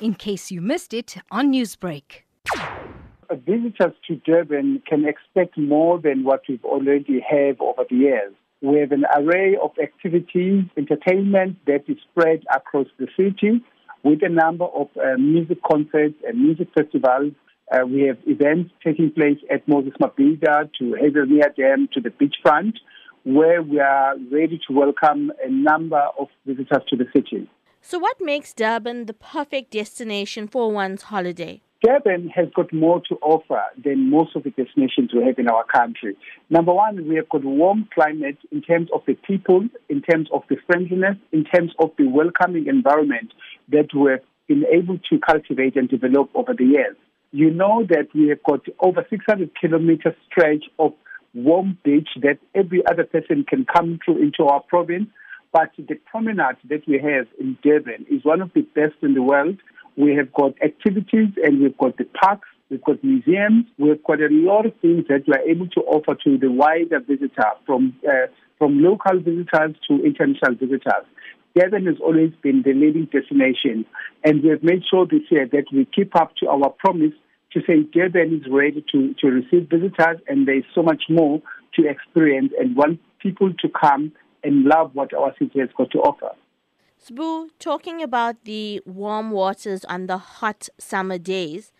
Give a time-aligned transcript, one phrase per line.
[0.00, 2.22] in case you missed it on Newsbreak.
[3.30, 8.32] Visitors to Durban can expect more than what we've already have over the years.
[8.62, 13.62] We have an array of activities, entertainment that is spread across the city
[14.02, 17.32] with a number of uh, music concerts and music festivals.
[17.72, 22.74] Uh, we have events taking place at Moses Mabhida to Hazelmere Dam to the beachfront
[23.24, 27.50] where we are ready to welcome a number of visitors to the city.
[27.88, 31.60] So, what makes Durban the perfect destination for one's holiday?
[31.84, 35.62] Durban has got more to offer than most of the destinations we have in our
[35.72, 36.16] country.
[36.50, 40.42] Number one, we have got warm climate in terms of the people, in terms of
[40.50, 43.32] the friendliness, in terms of the welcoming environment
[43.68, 46.96] that we have been able to cultivate and develop over the years.
[47.30, 50.92] You know that we have got over 600 kilometer stretch of
[51.34, 55.06] warm beach that every other person can come through into our province
[55.56, 59.22] but the promenade that we have in Durban is one of the best in the
[59.22, 59.56] world.
[59.96, 64.28] We have got activities and we've got the parks, we've got museums, we've got a
[64.28, 68.26] lot of things that we are able to offer to the wider visitor from uh,
[68.58, 71.06] from local visitors to international visitors.
[71.54, 73.86] Durban has always been the leading destination,
[74.24, 77.14] and we have made sure this year that we keep up to our promise
[77.54, 81.40] to say Durban is ready to, to receive visitors, and there is so much more
[81.76, 84.12] to experience and want people to come
[84.46, 86.30] and love what our city has got to offer.
[87.04, 91.72] Sbu, talking about the warm waters on the hot summer days,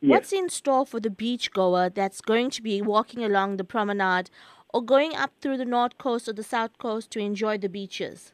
[0.00, 0.10] yes.
[0.10, 4.30] what's in store for the beachgoer that's going to be walking along the promenade
[4.72, 8.32] or going up through the north coast or the south coast to enjoy the beaches?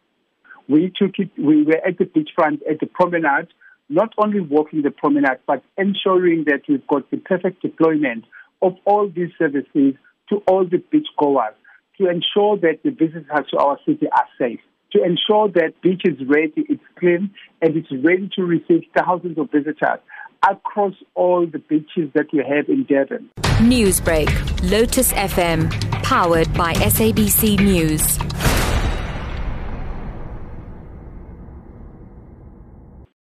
[0.69, 3.49] We took it, we were at the beachfront at the promenade,
[3.89, 8.25] not only walking the promenade, but ensuring that we've got the perfect deployment
[8.63, 9.95] of all these services
[10.29, 11.55] to all the beachgoers
[12.01, 14.61] to ensure that the visitors to our city are safe,
[14.93, 19.51] to ensure that beach is ready, it's clean, and it's ready to receive thousands of
[19.51, 20.01] visitors
[20.49, 23.29] across all the beaches that we have in Durban.
[23.61, 24.31] Newsbreak,
[24.71, 25.71] Lotus FM,
[26.03, 28.50] powered by SABC News.